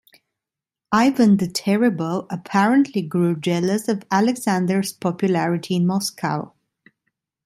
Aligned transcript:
Ivan 0.91 1.37
the 1.37 1.47
Terrible, 1.47 2.25
apparently, 2.31 3.03
grew 3.03 3.35
jealous 3.35 3.87
of 3.87 4.01
Alexander's 4.11 4.91
popularity 4.93 5.75
in 5.75 5.85
Moscow. 5.85 6.55